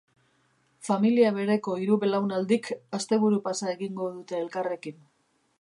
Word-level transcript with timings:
Familia 0.87 1.31
bereko 1.35 1.75
hiru 1.83 1.99
belaunaldik 2.05 2.71
asteburu-pasa 3.01 3.73
egingo 3.77 4.11
dute 4.19 4.41
elkarrekin. 4.43 5.03